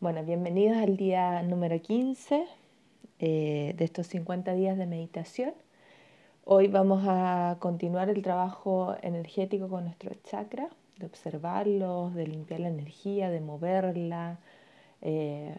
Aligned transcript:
Bueno, 0.00 0.22
bienvenidos 0.22 0.76
al 0.76 0.96
día 0.96 1.42
número 1.42 1.82
15 1.82 2.46
eh, 3.18 3.74
de 3.76 3.84
estos 3.84 4.06
50 4.06 4.54
días 4.54 4.78
de 4.78 4.86
meditación. 4.86 5.52
Hoy 6.44 6.68
vamos 6.68 7.02
a 7.04 7.56
continuar 7.58 8.08
el 8.08 8.22
trabajo 8.22 8.94
energético 9.02 9.68
con 9.68 9.82
nuestro 9.86 10.14
chakra, 10.22 10.68
de 10.98 11.06
observarlos, 11.06 12.14
de 12.14 12.28
limpiar 12.28 12.60
la 12.60 12.68
energía, 12.68 13.28
de 13.28 13.40
moverla, 13.40 14.38
eh, 15.02 15.56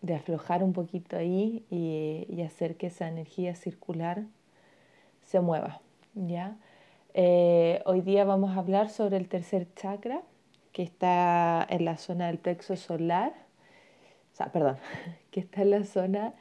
de 0.00 0.14
aflojar 0.14 0.64
un 0.64 0.72
poquito 0.72 1.18
ahí 1.18 1.62
y, 1.68 2.40
hacer 2.40 2.76
que 2.76 2.86
esa 2.86 3.08
energía 3.08 3.54
circular 3.54 4.22
se 5.26 5.40
mueva. 5.40 5.82
¿ya? 6.14 6.56
Eh, 7.12 7.82
hoy 7.84 8.00
día 8.00 8.24
vamos 8.24 8.56
a 8.56 8.60
hablar 8.60 8.88
sobre 8.88 9.18
el 9.18 9.28
tercer 9.28 9.68
chakra, 9.74 10.22
que 10.72 10.82
está 10.82 11.66
en 11.68 11.84
la 11.84 11.98
zona 11.98 12.28
del 12.28 12.38
plexo 12.38 12.74
solar 12.76 13.49
perdón, 14.46 14.76
que 15.30 15.40
está 15.40 15.62
en 15.62 15.70
la 15.70 15.84
zona 15.84 16.34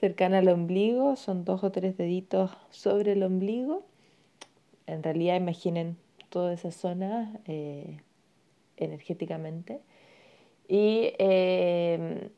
cercana 0.00 0.38
al 0.38 0.48
ombligo, 0.48 1.16
son 1.16 1.44
dos 1.44 1.62
o 1.62 1.70
tres 1.70 1.96
deditos 1.96 2.56
sobre 2.70 3.12
el 3.12 3.22
ombligo. 3.22 3.84
En 4.86 5.02
realidad 5.02 5.36
imaginen 5.36 5.96
toda 6.28 6.52
esa 6.52 6.72
zona 6.72 7.38
eh, 7.46 7.98
energéticamente. 8.76 9.80
Y 10.66 11.12
eh, 11.18 12.30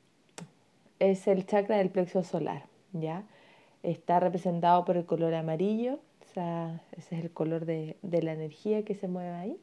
es 0.98 1.26
el 1.28 1.46
chakra 1.46 1.78
del 1.78 1.90
plexo 1.90 2.22
solar, 2.22 2.66
¿ya? 2.92 3.24
Está 3.82 4.18
representado 4.18 4.84
por 4.84 4.96
el 4.96 5.04
color 5.04 5.34
amarillo, 5.34 6.00
ese 6.96 7.16
es 7.16 7.24
el 7.24 7.30
color 7.30 7.64
de, 7.64 7.96
la 8.02 8.32
energía 8.32 8.84
que 8.84 8.94
se 8.94 9.08
mueve 9.08 9.30
ahí. 9.30 9.56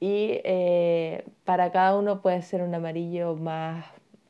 Y 0.00 0.40
eh, 0.44 1.24
para 1.44 1.70
cada 1.70 1.96
uno 1.96 2.22
puede 2.22 2.42
ser 2.42 2.62
un 2.62 2.74
amarillo 2.74 3.36
más 3.36 3.84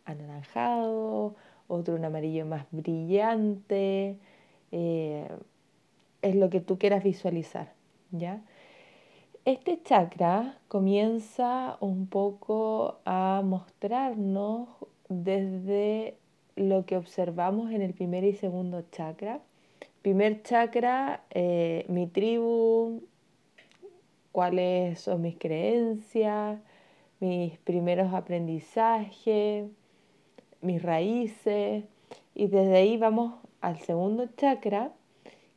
anaranjado, 0.05 1.35
otro 1.69 1.95
un 1.95 2.05
amarillo 2.05 2.47
más 2.47 2.67
brillante. 2.71 4.17
Eh, 4.73 5.29
es 6.23 6.37
lo 6.37 6.51
que 6.51 6.61
tú 6.61 6.79
quieras 6.79 7.03
visualizar, 7.03 7.73
¿ya? 8.11 8.41
Este 9.47 9.83
chakra 9.83 10.59
comienza 10.69 11.79
un 11.81 12.07
poco 12.07 13.01
a 13.07 13.43
mostrarnos 13.45 14.69
desde 15.09 16.17
lo 16.57 16.85
que 16.85 16.97
observamos 16.97 17.73
en 17.73 17.81
el 17.81 17.95
primer 17.95 18.25
y 18.25 18.35
segundo 18.35 18.83
chakra. 18.93 19.41
Primer 20.03 20.43
chakra, 20.43 21.25
eh, 21.31 21.87
mi 21.89 22.07
tribu, 22.07 23.03
cuáles 24.33 25.01
son 25.01 25.23
mis 25.23 25.37
creencias, 25.39 26.61
mis 27.19 27.59
primeros 27.59 28.13
aprendizajes, 28.15 29.71
mis 30.63 30.83
raíces 30.83 31.85
y 32.35 32.47
desde 32.47 32.77
ahí 32.77 32.97
vamos 32.97 33.35
al 33.61 33.79
segundo 33.79 34.27
chakra 34.37 34.93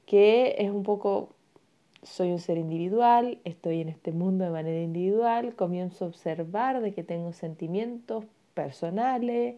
que 0.05 0.55
es 0.59 0.69
un 0.69 0.83
poco 0.83 1.29
soy 2.03 2.31
un 2.31 2.39
ser 2.39 2.57
individual, 2.57 3.39
estoy 3.45 3.81
en 3.81 3.89
este 3.89 4.11
mundo 4.11 4.43
de 4.43 4.51
manera 4.51 4.81
individual, 4.81 5.55
comienzo 5.55 6.05
a 6.05 6.07
observar 6.09 6.81
de 6.81 6.93
que 6.93 7.03
tengo 7.03 7.31
sentimientos 7.31 8.25
personales, 8.53 9.55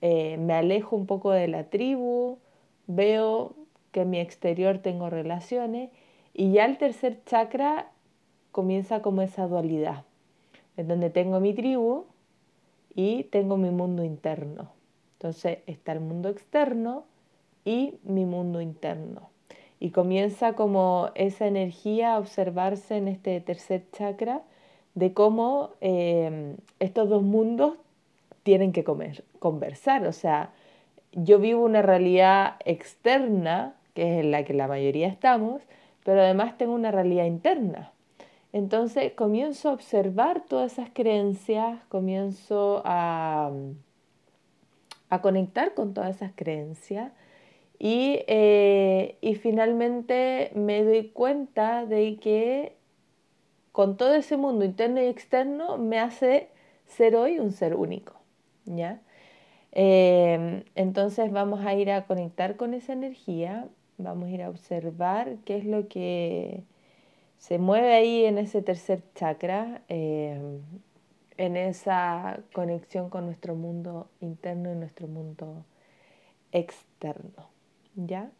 eh, 0.00 0.36
me 0.38 0.54
alejo 0.54 0.96
un 0.96 1.06
poco 1.06 1.32
de 1.32 1.48
la 1.48 1.64
tribu, 1.64 2.38
veo 2.86 3.54
que 3.92 4.02
en 4.02 4.10
mi 4.10 4.20
exterior 4.20 4.78
tengo 4.78 5.10
relaciones 5.10 5.90
y 6.32 6.52
ya 6.52 6.64
el 6.64 6.78
tercer 6.78 7.22
chakra 7.26 7.90
comienza 8.52 9.02
como 9.02 9.22
esa 9.22 9.46
dualidad, 9.48 10.04
en 10.76 10.88
donde 10.88 11.10
tengo 11.10 11.40
mi 11.40 11.54
tribu 11.54 12.04
y 12.94 13.24
tengo 13.24 13.56
mi 13.56 13.70
mundo 13.70 14.04
interno. 14.04 14.79
Entonces 15.20 15.58
está 15.66 15.92
el 15.92 16.00
mundo 16.00 16.30
externo 16.30 17.04
y 17.66 17.96
mi 18.04 18.24
mundo 18.24 18.62
interno. 18.62 19.28
Y 19.78 19.90
comienza 19.90 20.54
como 20.54 21.10
esa 21.14 21.46
energía 21.46 22.14
a 22.14 22.18
observarse 22.18 22.96
en 22.96 23.06
este 23.06 23.38
tercer 23.42 23.84
chakra 23.92 24.40
de 24.94 25.12
cómo 25.12 25.72
em, 25.82 26.56
estos 26.78 27.10
dos 27.10 27.22
mundos 27.22 27.74
tienen 28.44 28.72
que 28.72 28.82
comer, 28.82 29.22
conversar. 29.38 30.06
O 30.06 30.12
sea, 30.12 30.52
yo 31.12 31.38
vivo 31.38 31.66
una 31.66 31.82
realidad 31.82 32.56
externa, 32.64 33.74
que 33.92 34.04
es 34.04 34.24
en 34.24 34.30
la 34.30 34.44
que 34.44 34.54
la 34.54 34.68
mayoría 34.68 35.08
estamos, 35.08 35.60
pero 36.02 36.22
además 36.22 36.56
tengo 36.56 36.72
una 36.72 36.92
realidad 36.92 37.26
interna. 37.26 37.92
Entonces 38.54 39.12
comienzo 39.12 39.68
a 39.68 39.74
observar 39.74 40.44
todas 40.48 40.72
esas 40.72 40.88
creencias, 40.88 41.78
comienzo 41.90 42.80
a 42.86 43.50
a 45.10 45.20
conectar 45.20 45.74
con 45.74 45.94
todas 45.94 46.16
esas 46.16 46.32
creencias 46.34 47.12
eh, 47.82 49.16
y, 49.22 49.34
finalmente 49.36 50.52
me 50.54 50.84
doy 50.84 51.08
cuenta 51.08 51.86
de 51.86 52.18
que 52.18 52.76
con 53.72 53.96
todo 53.96 54.14
ese 54.14 54.36
mundo 54.36 54.64
interno 54.66 55.02
y 55.02 55.06
externo 55.06 55.78
me 55.78 55.98
hace 55.98 56.48
ser 56.86 57.16
hoy 57.16 57.38
un 57.38 57.52
ser 57.52 57.74
único, 57.76 58.14
¿ya? 58.66 59.00
Em, 59.72 60.64
entonces 60.74 61.32
vamos 61.32 61.64
a 61.64 61.74
ir 61.74 61.90
a 61.90 62.06
conectar 62.06 62.56
con 62.56 62.74
esa 62.74 62.92
energía, 62.92 63.68
vamos 63.98 64.28
a 64.28 64.30
ir 64.32 64.42
a 64.42 64.50
observar 64.50 65.36
qué 65.44 65.56
es 65.58 65.64
lo 65.64 65.88
que 65.88 66.64
se 67.38 67.58
mueve 67.58 67.94
ahí 67.94 68.24
en 68.26 68.38
ese 68.38 68.62
tercer 68.62 69.02
chakra. 69.14 69.82
Em, 69.88 70.60
en 71.40 71.56
esa 71.56 72.38
conexión 72.52 73.08
con 73.08 73.24
nuestro 73.24 73.54
mundo 73.54 74.10
interno 74.20 74.70
y 74.72 74.74
nuestro 74.74 75.08
mundo 75.08 75.64
externo. 76.52 77.48
¿Ya? 77.94 78.30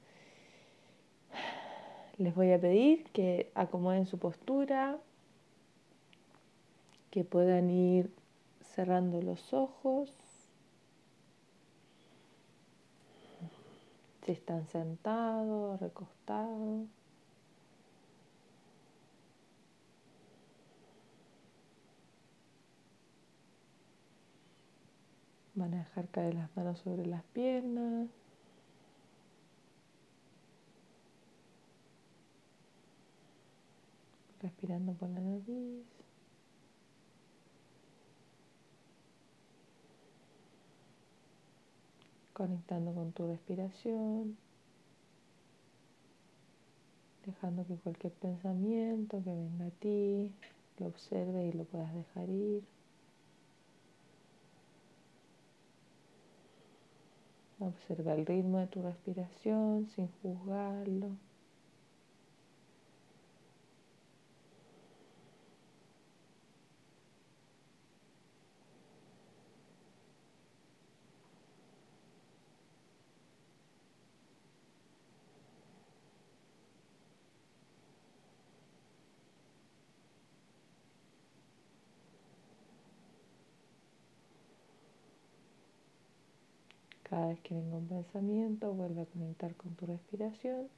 Les 2.18 2.34
voy 2.34 2.52
a 2.52 2.60
pedir 2.60 3.04
que 3.04 3.50
acomoden 3.54 4.04
su 4.04 4.18
postura, 4.18 4.98
que 7.10 7.24
puedan 7.24 7.70
ir 7.70 8.12
cerrando 8.60 9.22
los 9.22 9.54
ojos. 9.54 10.12
Si 14.26 14.32
están 14.32 14.66
sentados, 14.66 15.80
recostados. 15.80 16.99
Van 25.60 25.74
a 25.74 25.78
dejar 25.80 26.08
caer 26.08 26.32
las 26.32 26.56
manos 26.56 26.78
sobre 26.78 27.04
las 27.04 27.22
piernas. 27.34 28.08
Respirando 34.40 34.94
por 34.94 35.10
la 35.10 35.20
nariz. 35.20 35.84
Conectando 42.32 42.94
con 42.94 43.12
tu 43.12 43.28
respiración. 43.28 44.38
Dejando 47.26 47.66
que 47.66 47.74
cualquier 47.74 48.14
pensamiento 48.14 49.22
que 49.22 49.30
venga 49.30 49.66
a 49.66 49.70
ti 49.72 50.32
lo 50.78 50.86
observe 50.86 51.48
y 51.48 51.52
lo 51.52 51.64
puedas 51.64 51.94
dejar 51.94 52.30
ir. 52.30 52.62
Observa 57.60 58.14
el 58.14 58.24
ritmo 58.24 58.58
de 58.58 58.66
tu 58.68 58.82
respiración 58.82 59.86
sin 59.94 60.08
juzgarlo. 60.22 61.10
Cada 87.10 87.26
vez 87.26 87.40
que 87.40 87.54
venga 87.54 87.76
un 87.76 87.88
pensamiento, 87.88 88.72
vuelve 88.72 89.02
a 89.02 89.06
conectar 89.06 89.52
con 89.56 89.74
tu 89.74 89.84
respiración. 89.84 90.68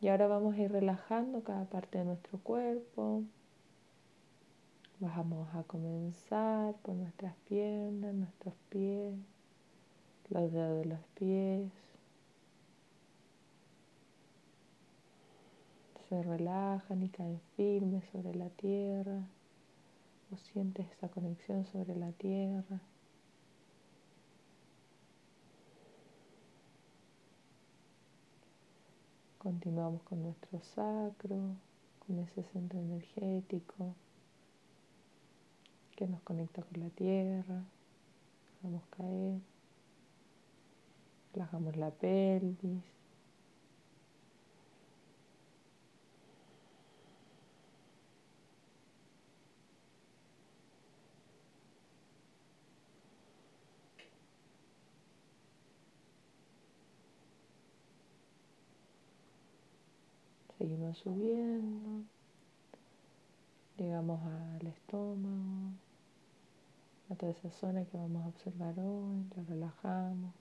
Y 0.00 0.08
ahora 0.08 0.26
vamos 0.26 0.56
a 0.56 0.58
ir 0.58 0.72
relajando 0.72 1.44
cada 1.44 1.66
parte 1.66 1.98
de 1.98 2.04
nuestro 2.04 2.38
cuerpo. 2.38 3.22
Vamos 4.98 5.48
a 5.54 5.62
comenzar 5.62 6.74
por 6.82 6.96
nuestras 6.96 7.36
piernas, 7.48 8.12
nuestros 8.12 8.54
pies, 8.70 9.14
los 10.30 10.52
dedos 10.52 10.78
de 10.78 10.84
los 10.86 11.00
pies. 11.14 11.70
Se 16.08 16.22
relajan 16.24 17.04
y 17.04 17.08
caen 17.08 17.40
firmes 17.56 18.04
sobre 18.10 18.34
la 18.34 18.48
tierra. 18.48 19.20
O 20.32 20.36
sientes 20.38 20.90
esa 20.90 21.08
conexión 21.08 21.64
sobre 21.66 21.94
la 21.94 22.10
tierra. 22.10 22.80
Continuamos 29.46 30.02
con 30.02 30.24
nuestro 30.24 30.60
sacro, 30.74 31.54
con 32.04 32.18
ese 32.18 32.42
centro 32.52 32.80
energético 32.80 33.94
que 35.94 36.08
nos 36.08 36.20
conecta 36.22 36.62
con 36.62 36.80
la 36.80 36.90
tierra. 36.90 37.62
A 38.64 38.96
caer. 38.96 39.38
Relajamos 41.32 41.76
la 41.76 41.92
pelvis. 41.92 42.95
Seguimos 60.66 60.98
subiendo. 60.98 62.02
Llegamos 63.78 64.20
al 64.20 64.66
estómago, 64.66 65.70
a 67.08 67.14
toda 67.14 67.30
esa 67.30 67.52
zona 67.52 67.84
que 67.84 67.96
vamos 67.96 68.24
a 68.24 68.28
observar 68.30 68.74
hoy. 68.80 69.30
La 69.36 69.44
relajamos. 69.44 70.34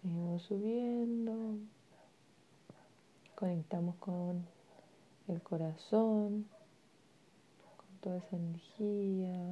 Seguimos 0.00 0.42
subiendo. 0.42 1.58
Conectamos 3.34 3.96
con 3.96 4.46
el 5.26 5.42
corazón, 5.42 6.46
con 7.76 7.98
toda 8.00 8.18
esa 8.18 8.36
energía 8.36 9.45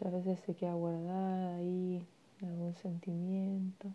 muchas 0.00 0.12
veces 0.12 0.38
se 0.46 0.54
queda 0.54 0.74
guardada 0.74 1.56
ahí 1.56 2.06
algún 2.42 2.72
sentimiento. 2.76 3.92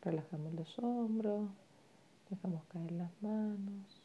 Relajamos 0.00 0.54
los 0.54 0.78
hombros, 0.78 1.50
dejamos 2.30 2.64
caer 2.66 2.92
las 2.92 3.10
manos. 3.22 4.03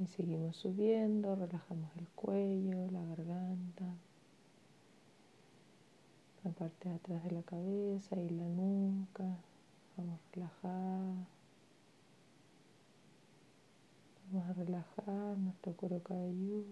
Y 0.00 0.06
seguimos 0.06 0.56
subiendo, 0.56 1.34
relajamos 1.34 1.90
el 1.96 2.06
cuello, 2.10 2.88
la 2.92 3.02
garganta, 3.04 3.84
la 6.44 6.50
parte 6.52 6.88
de 6.88 6.94
atrás 6.94 7.24
de 7.24 7.30
la 7.32 7.42
cabeza 7.42 8.16
y 8.16 8.28
la 8.28 8.44
nuca. 8.44 9.24
Vamos 9.96 10.20
a 10.20 10.34
relajar. 10.34 11.26
Vamos 14.30 14.48
a 14.48 14.52
relajar 14.52 15.38
nuestro 15.38 15.72
cuero 15.72 16.00
cabelludo. 16.00 16.64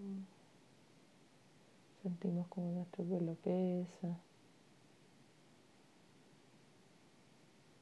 Sentimos 2.02 2.46
como 2.46 2.70
nuestro 2.70 3.04
pelo 3.04 3.34
pesa. 3.34 4.20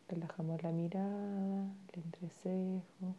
Relajamos 0.09 0.63
la 0.63 0.71
mirada, 0.71 1.75
el 1.93 2.03
entrecejo. 2.03 3.15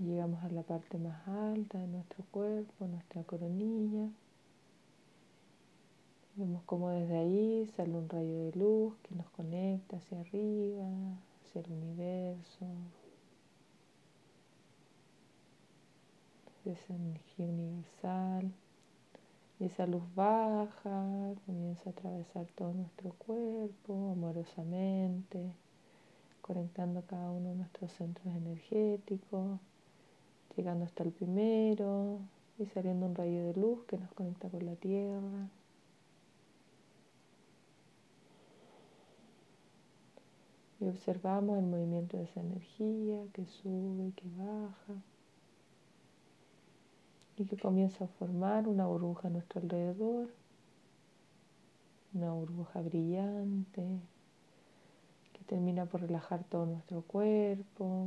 Llegamos 0.00 0.42
a 0.42 0.48
la 0.48 0.62
parte 0.62 0.98
más 0.98 1.26
alta 1.28 1.78
de 1.78 1.86
nuestro 1.86 2.24
cuerpo, 2.32 2.88
nuestra 2.88 3.22
coronilla. 3.22 4.08
Vemos 6.34 6.64
como 6.64 6.90
desde 6.90 7.16
ahí 7.16 7.70
sale 7.76 7.92
un 7.92 8.08
rayo 8.08 8.46
de 8.46 8.52
luz 8.58 8.94
que 9.04 9.14
nos 9.14 9.30
conecta 9.30 9.98
hacia 9.98 10.20
arriba, 10.20 10.88
hacia 11.44 11.60
el 11.60 11.70
universo. 11.70 12.66
Esa 16.64 16.94
energía 16.94 17.46
universal. 17.46 18.52
Y 19.60 19.66
esa 19.66 19.86
luz 19.86 20.02
baja, 20.16 21.34
comienza 21.46 21.90
a 21.90 21.92
atravesar 21.92 22.46
todo 22.56 22.72
nuestro 22.72 23.10
cuerpo 23.12 24.10
amorosamente, 24.10 25.52
conectando 26.42 27.02
cada 27.02 27.30
uno 27.30 27.50
de 27.50 27.54
nuestros 27.54 27.92
centros 27.92 28.34
energéticos 28.34 29.60
llegando 30.56 30.84
hasta 30.84 31.02
el 31.02 31.12
primero 31.12 32.20
y 32.58 32.66
saliendo 32.66 33.06
un 33.06 33.14
rayo 33.14 33.46
de 33.46 33.54
luz 33.54 33.84
que 33.84 33.98
nos 33.98 34.12
conecta 34.12 34.48
con 34.48 34.64
la 34.64 34.76
tierra. 34.76 35.48
Y 40.80 40.88
observamos 40.88 41.58
el 41.58 41.66
movimiento 41.66 42.16
de 42.16 42.24
esa 42.24 42.40
energía 42.40 43.24
que 43.32 43.46
sube 43.46 44.12
que 44.16 44.28
baja 44.36 45.02
y 47.36 47.44
que 47.46 47.56
comienza 47.56 48.04
a 48.04 48.08
formar 48.08 48.68
una 48.68 48.86
burbuja 48.86 49.28
a 49.28 49.30
nuestro 49.30 49.60
alrededor, 49.60 50.28
una 52.12 52.32
burbuja 52.32 52.80
brillante 52.80 53.82
que 55.32 55.44
termina 55.46 55.86
por 55.86 56.02
relajar 56.02 56.44
todo 56.44 56.66
nuestro 56.66 57.02
cuerpo, 57.02 58.06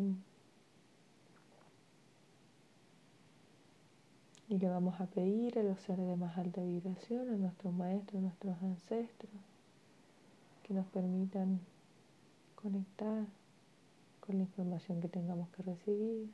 Y 4.50 4.58
le 4.58 4.70
vamos 4.70 5.00
a 5.02 5.08
pedir 5.08 5.60
a 5.60 5.64
los 5.64 5.80
seres 5.82 6.08
de 6.08 6.16
más 6.16 6.38
alta 6.38 6.62
vibración, 6.62 7.30
a 7.30 7.38
nuestros 7.38 7.74
maestros, 7.74 8.20
a 8.20 8.22
nuestros 8.22 8.62
ancestros, 8.62 9.32
que 10.64 10.74
nos 10.74 10.86
permitan 10.88 11.60
conectar 12.56 13.26
con 14.22 14.38
la 14.38 14.44
información 14.44 15.02
que 15.02 15.08
tengamos 15.08 15.50
que 15.50 15.64
recibir, 15.64 16.30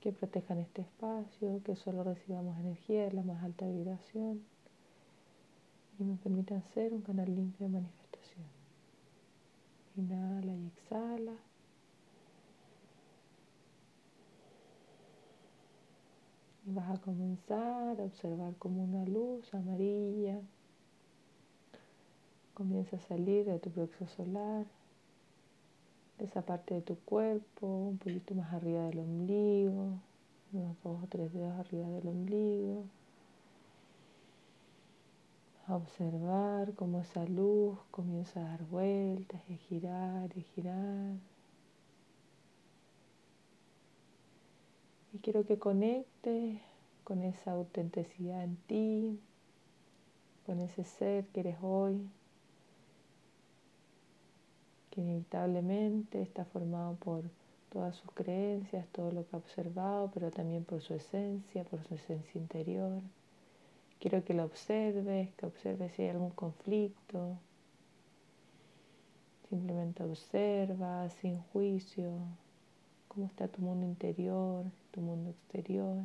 que 0.00 0.12
protejan 0.12 0.58
este 0.58 0.82
espacio, 0.82 1.62
que 1.64 1.76
solo 1.76 2.02
recibamos 2.04 2.58
energía 2.58 3.04
de 3.04 3.12
la 3.12 3.22
más 3.22 3.42
alta 3.42 3.66
vibración 3.66 4.42
y 5.98 6.04
me 6.04 6.16
permitan 6.16 6.62
ser 6.72 6.94
un 6.94 7.02
canal 7.02 7.26
limpio 7.26 7.66
de 7.66 7.72
manifestación. 7.72 8.46
Inhala 9.96 10.54
y 10.54 10.66
exhala. 10.68 11.49
Vas 16.74 16.90
a 16.90 17.00
comenzar 17.00 18.00
a 18.00 18.04
observar 18.04 18.54
como 18.58 18.84
una 18.84 19.04
luz 19.04 19.52
amarilla 19.54 20.40
comienza 22.60 22.96
a 22.96 23.00
salir 23.00 23.46
de 23.46 23.58
tu 23.58 23.70
plexo 23.70 24.06
solar, 24.06 24.66
de 26.18 26.26
esa 26.26 26.42
parte 26.42 26.74
de 26.74 26.82
tu 26.82 26.94
cuerpo, 27.06 27.66
un 27.66 27.96
poquito 27.96 28.34
más 28.34 28.52
arriba 28.52 28.84
del 28.84 28.98
ombligo, 28.98 29.98
unos 30.52 30.76
dos 30.82 31.02
o 31.02 31.06
tres 31.08 31.32
dedos 31.32 31.58
arriba 31.58 31.88
del 31.88 32.06
ombligo. 32.06 32.84
A 35.68 35.74
observar 35.74 36.74
cómo 36.74 37.00
esa 37.00 37.24
luz 37.24 37.78
comienza 37.90 38.40
a 38.40 38.50
dar 38.50 38.64
vueltas 38.64 39.40
y 39.48 39.56
girar 39.56 40.28
y 40.36 40.42
girar. 40.42 41.14
Y 45.12 45.18
quiero 45.18 45.44
que 45.44 45.58
conecte 45.58 46.60
con 47.02 47.22
esa 47.22 47.52
autenticidad 47.52 48.44
en 48.44 48.56
ti, 48.68 49.20
con 50.46 50.60
ese 50.60 50.84
ser 50.84 51.26
que 51.26 51.40
eres 51.40 51.56
hoy, 51.62 52.08
que 54.90 55.00
inevitablemente 55.00 56.22
está 56.22 56.44
formado 56.44 56.94
por 56.96 57.24
todas 57.70 57.96
sus 57.96 58.10
creencias, 58.12 58.86
todo 58.92 59.10
lo 59.10 59.26
que 59.26 59.36
ha 59.36 59.38
observado, 59.38 60.10
pero 60.12 60.30
también 60.30 60.64
por 60.64 60.80
su 60.82 60.94
esencia, 60.94 61.64
por 61.64 61.82
su 61.84 61.94
esencia 61.94 62.40
interior. 62.40 63.00
Quiero 63.98 64.24
que 64.24 64.34
lo 64.34 64.44
observes, 64.44 65.32
que 65.34 65.46
observes 65.46 65.92
si 65.92 66.02
hay 66.02 66.08
algún 66.10 66.30
conflicto. 66.30 67.36
Simplemente 69.48 70.02
observa 70.04 71.08
sin 71.10 71.40
juicio 71.52 72.12
cómo 73.10 73.26
está 73.26 73.46
tu 73.48 73.60
mundo 73.60 73.84
interior, 73.86 74.64
tu 74.92 75.00
mundo 75.00 75.30
exterior. 75.30 76.04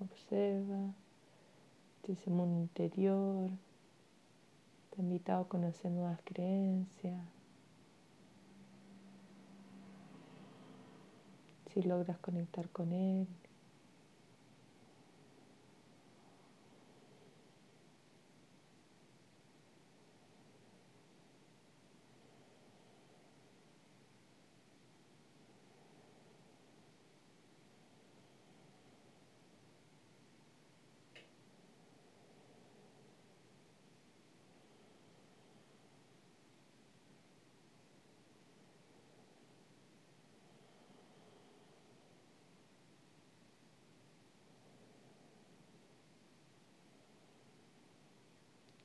Observa 0.00 0.94
ese 2.12 2.30
mundo 2.30 2.60
interior, 2.60 3.50
Te 4.90 5.00
invitado 5.00 5.42
a 5.42 5.48
conocer 5.48 5.90
nuevas 5.90 6.20
creencias. 6.24 7.39
Si 11.72 11.82
logras 11.82 12.18
conectar 12.18 12.68
con 12.70 12.92
él. 12.92 13.26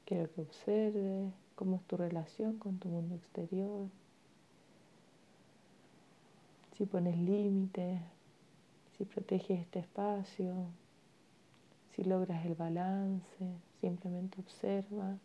Quiero 0.06 0.32
que 0.32 0.42
observes 0.42 1.34
cómo 1.56 1.78
es 1.78 1.84
tu 1.84 1.98
relación 1.98 2.58
con 2.58 2.78
tu 2.78 2.90
mundo 2.90 3.16
exterior. 3.16 3.88
Si 6.78 6.86
pones 6.86 7.18
límites, 7.18 8.02
si 8.98 9.06
proteges 9.06 9.62
este 9.62 9.80
espacio, 9.80 10.68
si 11.96 12.04
logras 12.04 12.46
el 12.46 12.56
balance, 12.56 13.46
simplemente 13.82 14.40
observa 14.42 15.18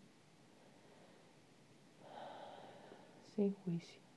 sin 3.34 3.54
juicio. 3.64 4.09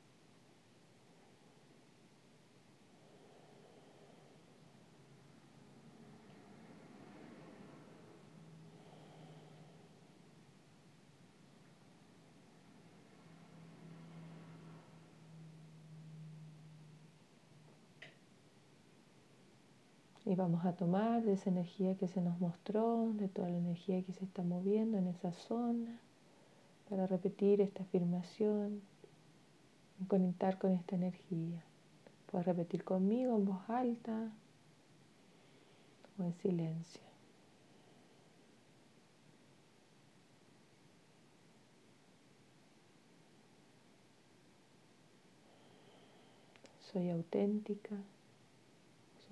Y 20.34 20.36
vamos 20.36 20.66
a 20.66 20.74
tomar 20.74 21.22
de 21.22 21.34
esa 21.34 21.52
energía 21.52 21.96
que 21.96 22.08
se 22.08 22.20
nos 22.20 22.40
mostró, 22.40 23.14
de 23.14 23.28
toda 23.28 23.50
la 23.50 23.58
energía 23.58 24.02
que 24.02 24.14
se 24.14 24.26
está 24.26 24.42
moviendo 24.42 24.98
en 24.98 25.06
esa 25.06 25.32
zona, 25.32 26.00
para 26.90 27.06
repetir 27.06 27.62
esta 27.62 27.84
afirmación, 27.84 28.82
conectar 30.08 30.58
con 30.58 30.72
esta 30.72 30.96
energía. 30.96 31.64
Puedes 32.32 32.48
repetir 32.48 32.84
conmigo 32.84 33.36
en 33.36 33.46
voz 33.46 33.70
alta 33.70 34.32
o 36.18 36.24
en 36.24 36.34
silencio. 36.34 37.04
Soy 46.92 47.12
auténtica 47.12 47.96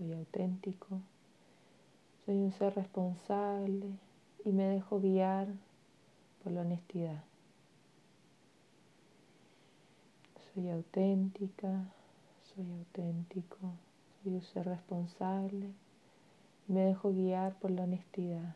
soy 0.02 0.14
auténtico, 0.14 1.00
soy 2.26 2.36
un 2.36 2.52
ser 2.54 2.74
responsable 2.74 3.86
y 4.44 4.50
me 4.50 4.64
dejo 4.64 5.00
guiar 5.00 5.48
por 6.44 6.54
la 6.54 6.62
honestidad. 6.62 7.24
Soy 10.54 10.70
auténtica, 10.70 11.86
soy 12.56 12.66
auténtico, 12.80 13.60
soy 14.24 14.34
un 14.34 14.42
ser 14.42 14.66
responsable 14.66 15.70
y 16.68 16.74
me 16.74 16.82
dejo 16.82 17.12
guiar 17.12 17.54
por 17.60 17.70
la 17.70 17.84
honestidad. 17.84 18.56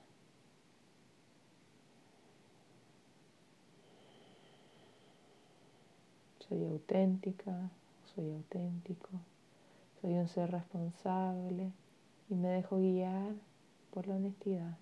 Soy 6.49 6.65
auténtica, 6.65 7.69
soy 8.15 8.31
auténtico. 8.31 9.09
Soy 10.05 10.13
un 10.13 10.27
ser 10.27 10.51
responsable 10.51 11.71
y 12.29 12.35
me 12.35 12.49
dejo 12.49 12.77
guiar 12.77 13.33
por 13.89 14.05
la 14.07 14.13
honestidad. 14.17 14.77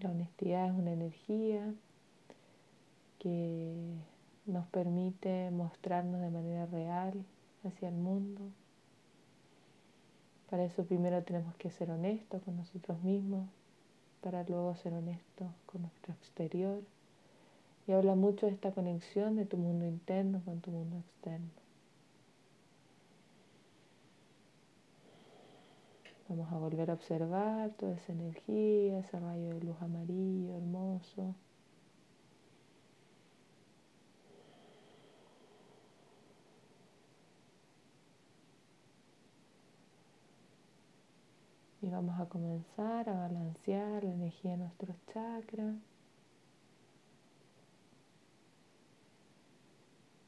La 0.00 0.10
honestidad 0.10 0.68
es 0.68 0.72
una 0.72 0.92
energía 0.92 1.74
que 3.18 3.94
nos 4.46 4.66
permite 4.68 5.50
mostrarnos 5.50 6.22
de 6.22 6.30
manera 6.30 6.64
real 6.64 7.26
hacia 7.64 7.88
el 7.88 7.96
mundo. 7.96 8.42
Para 10.50 10.64
eso 10.64 10.84
primero 10.84 11.22
tenemos 11.22 11.54
que 11.56 11.70
ser 11.70 11.90
honestos 11.90 12.42
con 12.42 12.56
nosotros 12.56 13.02
mismos, 13.02 13.48
para 14.22 14.44
luego 14.44 14.74
ser 14.76 14.94
honestos 14.94 15.48
con 15.66 15.82
nuestro 15.82 16.14
exterior. 16.14 16.82
Y 17.86 17.92
habla 17.92 18.14
mucho 18.14 18.46
de 18.46 18.52
esta 18.52 18.72
conexión 18.72 19.36
de 19.36 19.46
tu 19.46 19.56
mundo 19.56 19.86
interno 19.86 20.42
con 20.44 20.60
tu 20.60 20.70
mundo 20.70 20.98
externo. 20.98 21.48
Vamos 26.28 26.52
a 26.52 26.58
volver 26.58 26.90
a 26.90 26.94
observar 26.94 27.70
toda 27.78 27.94
esa 27.94 28.12
energía, 28.12 28.98
ese 28.98 29.18
rayo 29.18 29.54
de 29.54 29.60
luz 29.60 29.80
amarillo 29.80 30.56
hermoso. 30.56 31.34
Y 41.88 41.90
vamos 41.90 42.20
a 42.20 42.26
comenzar 42.26 43.08
a 43.08 43.14
balancear 43.14 44.04
la 44.04 44.12
energía 44.12 44.50
de 44.50 44.56
nuestros 44.58 44.94
chakras. 45.06 45.74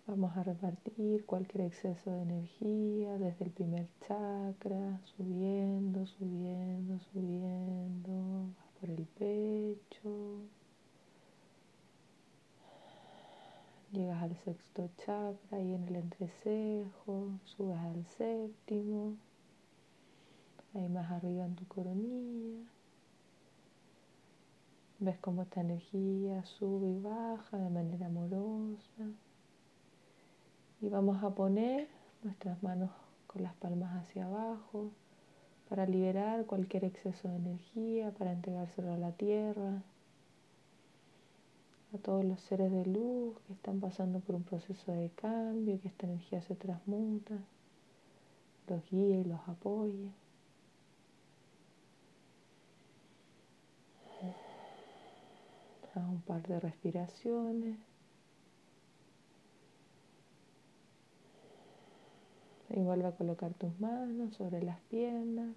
Vamos 0.06 0.34
a 0.38 0.42
repartir 0.42 1.26
cualquier 1.26 1.66
exceso 1.66 2.12
de 2.12 2.22
energía 2.22 3.18
desde 3.18 3.44
el 3.44 3.50
primer 3.50 3.86
chakra, 4.08 5.02
subiendo, 5.04 6.06
subiendo, 6.06 6.98
subiendo, 7.12 8.46
por 8.80 8.88
el 8.88 9.04
pecho. 9.18 10.38
Llegas 13.92 14.22
al 14.22 14.34
sexto 14.36 14.88
chakra 14.96 15.60
y 15.60 15.74
en 15.74 15.88
el 15.88 15.96
entrecejo, 15.96 17.38
subes 17.44 17.76
al 17.76 18.06
séptimo 18.06 19.18
ahí 20.74 20.88
más 20.88 21.10
arriba 21.10 21.44
en 21.44 21.54
tu 21.56 21.66
coronilla. 21.66 22.64
Ves 24.98 25.18
cómo 25.18 25.42
esta 25.42 25.62
energía 25.62 26.44
sube 26.44 26.88
y 26.88 27.00
baja 27.00 27.56
de 27.56 27.70
manera 27.70 28.06
amorosa. 28.06 29.04
Y 30.82 30.88
vamos 30.88 31.22
a 31.22 31.30
poner 31.30 31.88
nuestras 32.22 32.62
manos 32.62 32.90
con 33.26 33.42
las 33.42 33.54
palmas 33.54 33.96
hacia 33.96 34.26
abajo 34.26 34.90
para 35.68 35.86
liberar 35.86 36.46
cualquier 36.46 36.84
exceso 36.84 37.28
de 37.28 37.36
energía, 37.36 38.10
para 38.10 38.32
entregárselo 38.32 38.92
a 38.92 38.98
la 38.98 39.12
tierra, 39.12 39.82
a 41.94 41.98
todos 41.98 42.24
los 42.24 42.40
seres 42.42 42.70
de 42.70 42.86
luz 42.86 43.38
que 43.46 43.52
están 43.52 43.80
pasando 43.80 44.20
por 44.20 44.34
un 44.34 44.42
proceso 44.42 44.92
de 44.92 45.10
cambio, 45.10 45.80
que 45.80 45.88
esta 45.88 46.06
energía 46.06 46.42
se 46.42 46.54
transmuta, 46.56 47.36
los 48.68 48.82
guía 48.90 49.18
y 49.18 49.24
los 49.24 49.40
un 56.08 56.20
par 56.22 56.46
de 56.46 56.60
respiraciones. 56.60 57.78
Y 62.70 62.80
vuelve 62.80 63.06
a 63.06 63.12
colocar 63.16 63.52
tus 63.54 63.78
manos 63.80 64.34
sobre 64.34 64.62
las 64.62 64.78
piernas. 64.82 65.54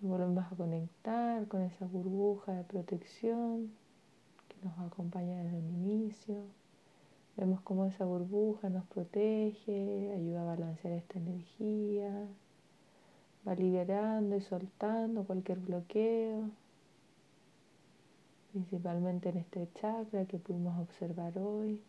Y 0.00 0.06
volvemos 0.06 0.44
a 0.50 0.56
conectar 0.56 1.46
con 1.46 1.62
esa 1.62 1.86
burbuja 1.86 2.52
de 2.52 2.64
protección 2.64 3.70
que 4.48 4.66
nos 4.66 4.78
acompaña 4.80 5.42
desde 5.44 5.58
el 5.58 5.68
inicio. 5.70 6.42
Vemos 7.36 7.60
cómo 7.62 7.86
esa 7.86 8.04
burbuja 8.04 8.68
nos 8.68 8.84
protege, 8.86 10.12
ayuda 10.14 10.42
a 10.42 10.56
balancear 10.56 10.92
esta 10.94 11.18
energía, 11.18 12.26
va 13.46 13.54
liberando 13.54 14.36
y 14.36 14.40
soltando 14.40 15.24
cualquier 15.24 15.58
bloqueo. 15.58 16.50
Principalmente 18.52 19.30
en 19.30 19.38
este 19.38 19.68
chakra 19.80 20.26
que 20.26 20.38
pudimos 20.38 20.78
observar 20.78 21.36
hoy. 21.38 21.80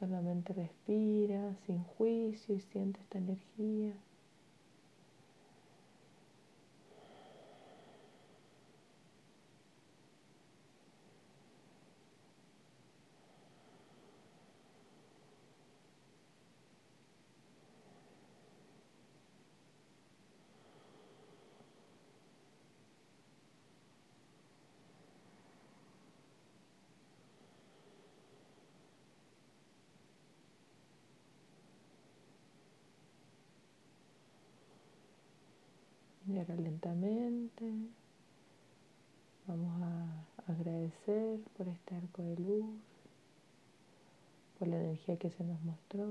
Solamente 0.00 0.52
respira 0.52 1.54
sin 1.66 1.84
juicio 1.84 2.54
y 2.54 2.60
siente 2.60 3.00
esta 3.00 3.18
energía. 3.18 3.94
Y 36.34 36.38
ahora 36.38 36.56
lentamente 36.56 37.64
vamos 39.46 39.80
a 39.82 40.50
agradecer 40.50 41.38
por 41.56 41.68
este 41.68 41.94
arco 41.94 42.22
de 42.22 42.36
luz, 42.38 42.74
por 44.58 44.66
la 44.66 44.80
energía 44.80 45.16
que 45.16 45.30
se 45.30 45.44
nos 45.44 45.62
mostró, 45.62 46.08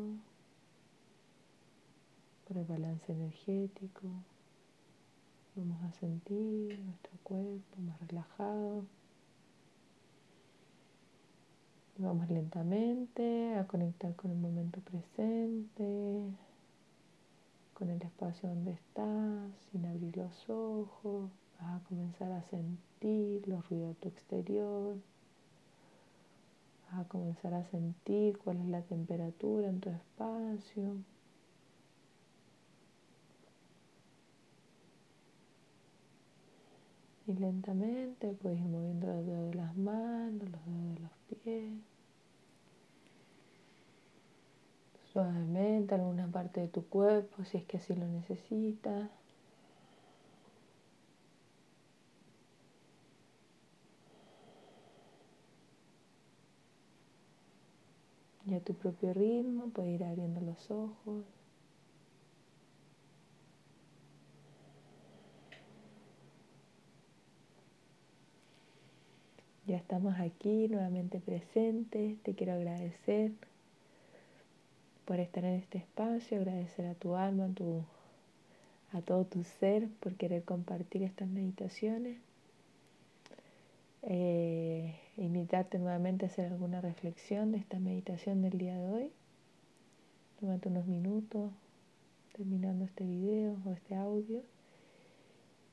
por 2.47 2.55
el 2.55 2.63
balance 2.63 3.11
energético. 3.11 4.07
Vamos 5.57 5.83
a 5.83 5.91
sentir 5.91 6.79
nuestro 6.79 7.11
cuerpo 7.23 7.81
más 7.81 7.99
relajado. 8.07 8.85
Vamos 11.97 12.29
lentamente 12.29 13.55
a 13.55 13.67
conectar 13.67 14.15
con 14.15 14.31
el 14.31 14.37
momento 14.37 14.79
presente, 14.79 16.31
con 17.73 17.89
el 17.89 18.01
espacio 18.01 18.49
donde 18.49 18.71
estás, 18.71 19.51
sin 19.71 19.85
abrir 19.85 20.15
los 20.15 20.49
ojos, 20.49 21.29
vas 21.59 21.81
a 21.81 21.83
comenzar 21.85 22.31
a 22.31 22.41
sentir 22.43 23.47
los 23.47 23.67
ruidos 23.69 23.89
de 23.89 23.95
tu 23.95 24.07
exterior, 24.09 24.97
vas 26.91 27.05
a 27.05 27.07
comenzar 27.07 27.53
a 27.53 27.63
sentir 27.65 28.37
cuál 28.37 28.57
es 28.57 28.67
la 28.67 28.81
temperatura 28.81 29.67
en 29.67 29.79
tu 29.79 29.89
espacio. 29.89 30.97
Y 37.25 37.33
lentamente 37.33 38.33
puedes 38.33 38.59
ir 38.59 38.67
moviendo 38.67 39.07
los 39.07 39.25
dedos 39.25 39.49
de 39.49 39.55
las 39.55 39.75
manos, 39.77 40.49
los 40.49 40.65
dedos 40.65 40.95
de 40.95 40.99
los 40.99 41.11
pies. 41.43 41.92
Suavemente 45.13 45.93
alguna 45.93 46.27
parte 46.27 46.61
de 46.61 46.67
tu 46.67 46.85
cuerpo 46.87 47.45
si 47.45 47.57
es 47.57 47.63
que 47.65 47.77
así 47.77 47.95
lo 47.95 48.07
necesitas. 48.07 49.09
Y 58.45 58.55
a 58.55 58.59
tu 58.59 58.73
propio 58.73 59.13
ritmo 59.13 59.69
puedes 59.69 59.93
ir 59.93 60.03
abriendo 60.03 60.41
los 60.41 60.69
ojos. 60.69 61.23
Ya 69.65 69.77
estamos 69.77 70.15
aquí 70.19 70.67
nuevamente 70.67 71.21
presentes. 71.21 72.21
Te 72.23 72.35
quiero 72.35 72.53
agradecer 72.53 73.31
por 75.05 75.19
estar 75.19 75.43
en 75.43 75.55
este 75.55 75.79
espacio, 75.79 76.37
agradecer 76.37 76.85
a 76.85 76.95
tu 76.95 77.15
alma, 77.15 77.45
a, 77.45 77.49
tu, 77.49 77.83
a 78.93 79.01
todo 79.01 79.25
tu 79.25 79.43
ser 79.43 79.87
por 79.99 80.15
querer 80.15 80.43
compartir 80.43 81.03
estas 81.03 81.27
meditaciones. 81.27 82.17
Eh, 84.03 84.95
invitarte 85.17 85.79
nuevamente 85.79 86.25
a 86.25 86.27
hacer 86.27 86.51
alguna 86.51 86.81
reflexión 86.81 87.51
de 87.51 87.57
esta 87.59 87.79
meditación 87.79 88.41
del 88.41 88.57
día 88.57 88.77
de 88.77 88.89
hoy. 88.89 89.11
Tómate 90.39 90.69
unos 90.69 90.85
minutos 90.87 91.51
terminando 92.35 92.83
este 92.83 93.05
video 93.05 93.55
o 93.65 93.71
este 93.71 93.95
audio 93.95 94.41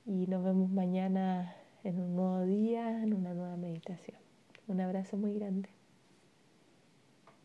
y 0.06 0.26
nos 0.26 0.44
vemos 0.44 0.70
mañana 0.70 1.54
en 1.84 2.00
un 2.00 2.14
nuevo 2.14 2.44
día, 2.44 3.02
en 3.02 3.14
una 3.14 3.34
nueva 3.34 3.56
meditación. 3.56 4.18
Un 4.68 4.80
abrazo 4.80 5.16
muy 5.16 5.34
grande. 5.34 5.79